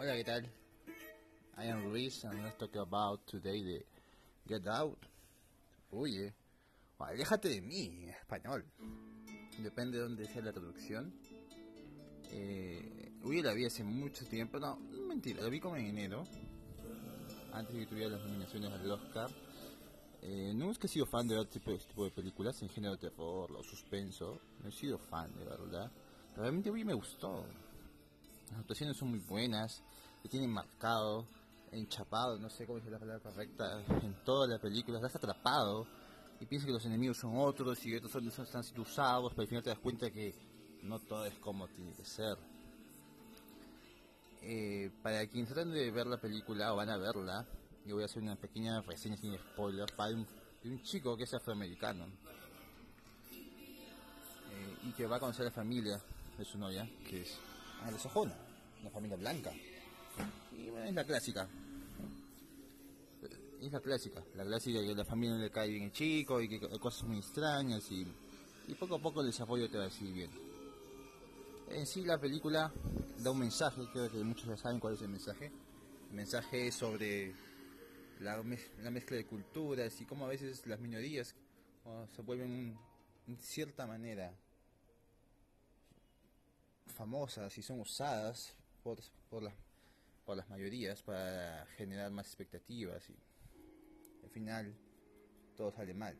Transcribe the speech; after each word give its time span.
Hola, 0.00 0.14
¿qué 0.14 0.22
tal? 0.22 0.44
I 1.58 1.70
am 1.70 1.90
Luis 1.90 2.24
and 2.24 2.40
let's 2.44 2.56
talk 2.56 2.76
about 2.76 3.26
today 3.26 3.64
the 3.64 3.84
Get 4.46 4.64
Out. 4.68 4.96
Oye, 5.90 6.32
aléjate 7.00 7.48
de 7.48 7.60
mí, 7.60 8.04
en 8.04 8.10
español. 8.10 8.64
Depende 9.60 9.98
de 9.98 10.04
dónde 10.04 10.28
sea 10.28 10.40
la 10.42 10.52
traducción. 10.52 11.12
Eh, 12.30 13.10
la 13.42 13.52
vi 13.54 13.64
hace 13.64 13.82
mucho 13.82 14.24
tiempo. 14.26 14.60
No, 14.60 14.76
mentira, 15.08 15.42
la 15.42 15.48
vi 15.48 15.58
como 15.58 15.74
en 15.74 15.86
enero. 15.86 16.22
Antes 17.52 17.74
de 17.74 17.80
que 17.80 17.86
tuviera 17.86 18.10
las 18.10 18.22
nominaciones 18.22 18.70
al 18.70 18.88
Oscar. 18.88 19.30
Eh, 20.22 20.52
no 20.54 20.70
es 20.70 20.78
que 20.78 20.86
he 20.86 20.90
sido 20.90 21.06
fan 21.06 21.26
de 21.26 21.34
ver 21.34 21.46
tipo, 21.46 21.72
este 21.72 21.88
tipo 21.88 22.04
de 22.04 22.12
películas 22.12 22.62
en 22.62 22.68
género 22.68 22.96
terror 22.96 23.50
o 23.50 23.64
suspenso. 23.64 24.40
No 24.62 24.68
he 24.68 24.72
sido 24.72 24.96
fan, 24.96 25.36
de 25.36 25.44
verdad. 25.44 25.90
Realmente 26.36 26.70
hoy 26.70 26.84
me 26.84 26.94
gustó. 26.94 27.44
Las 28.50 28.60
actuaciones 28.60 28.96
son 28.96 29.10
muy 29.10 29.18
buenas. 29.20 29.82
Te 30.22 30.28
tienen 30.28 30.50
marcado, 30.50 31.26
enchapado, 31.70 32.38
no 32.38 32.48
sé 32.48 32.66
cómo 32.66 32.78
es 32.78 32.86
la 32.86 32.98
palabra 32.98 33.22
correcta, 33.22 33.82
en 34.02 34.14
toda 34.24 34.46
la 34.46 34.58
película. 34.58 34.98
Estás 34.98 35.16
atrapado 35.16 35.86
y 36.40 36.46
piensas 36.46 36.66
que 36.66 36.72
los 36.72 36.84
enemigos 36.86 37.18
son 37.18 37.36
otros 37.36 37.84
y 37.84 37.94
otros 37.94 38.12
son, 38.12 38.26
están 38.26 38.62
siendo 38.64 38.82
usados, 38.82 39.32
pero 39.32 39.42
al 39.42 39.48
final 39.48 39.62
te 39.62 39.70
das 39.70 39.78
cuenta 39.78 40.10
que 40.10 40.34
no 40.82 40.98
todo 41.00 41.26
es 41.26 41.38
como 41.38 41.68
tiene 41.68 41.92
que 41.92 42.04
ser. 42.04 42.36
Eh, 44.42 44.90
para 45.02 45.26
quienes 45.26 45.52
tratan 45.52 45.72
de 45.72 45.90
ver 45.90 46.06
la 46.06 46.20
película 46.20 46.72
o 46.72 46.76
van 46.76 46.88
a 46.88 46.96
verla, 46.96 47.46
yo 47.84 47.96
voy 47.96 48.02
a 48.02 48.06
hacer 48.06 48.22
una 48.22 48.36
pequeña 48.36 48.80
reseña 48.82 49.16
sin 49.16 49.36
spoilers 49.36 49.92
para 49.92 50.14
un, 50.14 50.26
de 50.62 50.70
un 50.70 50.82
chico 50.82 51.16
que 51.16 51.24
es 51.24 51.34
afroamericano 51.34 52.06
eh, 54.50 54.76
y 54.84 54.92
que 54.92 55.06
va 55.06 55.16
a 55.16 55.20
conocer 55.20 55.42
a 55.42 55.48
la 55.48 55.54
familia 55.54 56.00
de 56.36 56.44
su 56.44 56.56
novia, 56.56 56.88
que 57.08 57.22
es 57.22 57.38
anglosajona, 57.82 58.36
una 58.80 58.90
familia 58.90 59.16
blanca. 59.16 59.52
Y 60.52 60.70
bueno, 60.70 60.86
es 60.86 60.94
la 60.94 61.04
clásica. 61.04 61.48
Es 63.60 63.72
la 63.72 63.80
clásica, 63.80 64.22
la 64.36 64.44
clásica 64.44 64.80
que 64.80 64.92
a 64.92 64.94
la 64.94 65.04
familia 65.04 65.36
le 65.36 65.50
cae 65.50 65.68
bien 65.68 65.84
el 65.84 65.92
chico 65.92 66.40
y 66.40 66.48
que 66.48 66.64
hay 66.64 66.78
cosas 66.78 67.02
muy 67.04 67.18
extrañas 67.18 67.90
y, 67.90 68.06
y 68.68 68.74
poco 68.74 68.94
a 68.96 69.02
poco 69.02 69.20
el 69.20 69.26
desarrollo 69.26 69.68
te 69.68 69.78
va 69.78 69.86
a 69.86 69.90
seguir 69.90 70.14
bien. 70.14 70.30
En 71.70 71.86
sí 71.86 72.04
la 72.04 72.18
película 72.18 72.72
da 73.18 73.30
un 73.32 73.40
mensaje, 73.40 73.82
creo 73.92 74.10
que 74.10 74.18
muchos 74.18 74.46
ya 74.46 74.56
saben 74.56 74.78
cuál 74.78 74.94
es 74.94 75.02
el 75.02 75.08
mensaje. 75.08 75.50
El 76.10 76.14
mensaje 76.14 76.68
es 76.68 76.76
sobre 76.76 77.34
la, 78.20 78.36
la 78.36 78.90
mezcla 78.90 79.16
de 79.16 79.26
culturas 79.26 80.00
y 80.00 80.04
cómo 80.04 80.26
a 80.26 80.28
veces 80.28 80.64
las 80.66 80.78
minorías 80.78 81.34
se 82.14 82.22
vuelven 82.22 82.78
en 83.26 83.38
cierta 83.38 83.86
manera 83.86 84.32
famosas 86.88 87.56
y 87.58 87.62
son 87.62 87.80
usadas 87.80 88.54
por, 88.82 88.98
por, 89.30 89.42
las, 89.42 89.54
por 90.24 90.36
las 90.36 90.48
mayorías 90.48 91.02
para 91.02 91.66
generar 91.76 92.10
más 92.10 92.26
expectativas 92.26 93.08
y 93.10 93.16
al 94.22 94.30
final 94.30 94.74
todo 95.56 95.72
sale 95.72 95.94
mal. 95.94 96.16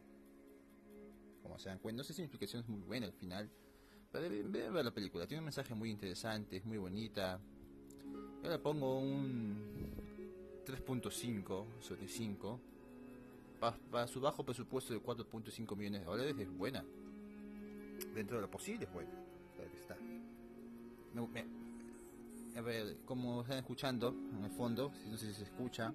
Como 1.43 1.59
se 1.59 1.69
dan 1.69 1.79
cuenta, 1.79 1.99
no 1.99 2.05
sé 2.05 2.13
si 2.13 2.23
la 2.23 2.27
explicación 2.27 2.63
es 2.63 2.69
muy 2.69 2.81
buena 2.83 3.07
al 3.07 3.13
final, 3.13 3.51
pero 4.11 4.29
deben, 4.29 4.53
ver 4.53 4.85
la 4.85 4.91
película, 4.91 5.27
tiene 5.27 5.41
un 5.41 5.47
mensaje 5.47 5.75
muy 5.75 5.91
interesante, 5.91 6.57
es 6.57 6.65
muy 6.65 6.79
bonita. 6.79 7.39
Yo 8.43 8.49
le 8.51 8.59
pongo 8.59 8.99
un 8.99 9.93
3.5 10.67 11.65
sobre 11.81 12.09
5. 12.09 12.61
Para, 13.61 14.07
su 14.07 14.21
bajo 14.21 14.45
presupuesto 14.45 14.95
de 14.95 15.01
4.5 15.01 15.77
millones 15.77 16.01
de 16.01 16.07
dólares 16.07 16.37
es 16.39 16.51
buena. 16.51 16.85
Dentro 18.15 18.37
de 18.37 18.43
lo 18.43 18.51
posible 18.51 18.85
es 18.85 18.93
buena. 18.93 19.11
está. 19.77 19.97
A 22.57 22.61
ver, 22.61 22.97
como 23.05 23.43
están 23.43 23.59
escuchando 23.59 24.15
en 24.37 24.45
el 24.45 24.51
fondo, 24.51 24.93
si 25.03 25.09
no 25.09 25.17
sé 25.17 25.29
si 25.29 25.35
se 25.35 25.45
escucha, 25.45 25.93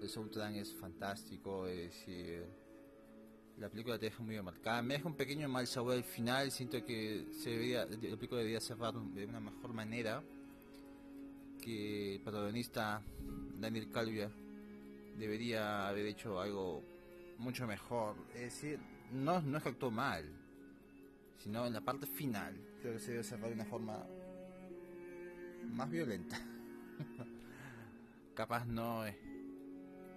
el 0.00 0.08
soundtrack 0.08 0.56
es 0.56 0.74
fantástico, 0.74 1.66
es 1.66 1.90
decir, 1.90 2.44
la 3.58 3.68
película 3.68 3.98
te 3.98 4.06
deja 4.06 4.22
muy 4.22 4.40
marcada. 4.42 4.82
Me 4.82 4.94
deja 4.94 5.08
un 5.08 5.14
pequeño 5.14 5.48
mal 5.48 5.66
sabor 5.66 5.94
al 5.94 6.04
final, 6.04 6.50
siento 6.50 6.84
que 6.84 7.26
se 7.32 7.50
debería, 7.50 7.84
la 7.86 8.16
película 8.16 8.38
debería 8.38 8.60
cerrar 8.60 8.94
de 8.94 9.26
una 9.26 9.40
mejor 9.40 9.72
manera. 9.72 10.22
Que 11.60 12.16
el 12.16 12.20
protagonista, 12.20 13.02
Daniel 13.58 13.90
Calvia, 13.90 14.30
debería 15.16 15.88
haber 15.88 16.06
hecho 16.06 16.40
algo 16.40 16.82
mucho 17.38 17.66
mejor. 17.66 18.16
Es 18.34 18.42
decir, 18.42 18.78
no, 19.12 19.40
no 19.40 19.56
es 19.56 19.62
que 19.62 19.70
actuó 19.70 19.90
mal, 19.90 20.24
sino 21.38 21.66
en 21.66 21.72
la 21.72 21.80
parte 21.80 22.06
final. 22.06 22.54
Creo 22.82 22.94
que 22.94 23.00
se 23.00 23.12
debe 23.12 23.24
cerrar 23.24 23.48
de 23.48 23.54
una 23.54 23.64
forma 23.64 24.04
más 25.72 25.90
violenta. 25.90 26.38
capaz 28.34 28.64
no 28.66 29.04
es, 29.06 29.16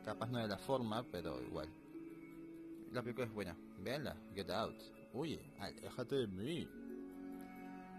capaz 0.04 0.28
no 0.30 0.40
de 0.40 0.48
la 0.48 0.58
forma, 0.58 1.04
pero 1.12 1.42
igual. 1.42 1.70
La 2.92 3.02
película 3.02 3.26
es 3.26 3.34
buena, 3.34 3.56
véanla, 3.80 4.16
Get 4.34 4.50
Out. 4.50 4.82
Oye, 5.14 5.40
déjate 5.82 6.16
de 6.16 6.28
mí. 6.28 6.68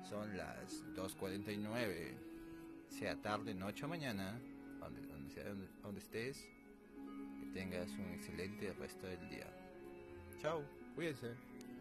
Son 0.09 0.37
las 0.37 0.85
2.49, 0.95 2.15
sea 2.89 3.21
tarde, 3.21 3.55
noche 3.55 3.85
o 3.85 3.89
mañana, 3.89 4.41
donde, 4.81 5.03
donde, 5.03 5.31
sea, 5.31 5.45
donde 5.83 6.01
estés, 6.01 6.49
que 7.41 7.47
tengas 7.53 7.91
un 7.91 8.15
excelente 8.15 8.73
resto 8.75 9.07
del 9.07 9.29
día. 9.29 9.47
Chao, 10.41 10.63
cuídense. 10.95 11.48